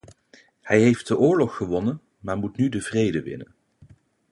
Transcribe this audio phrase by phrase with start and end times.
[0.61, 3.53] Hij heeft de oorlog gewonnen, maar moet nu de vrede winnen.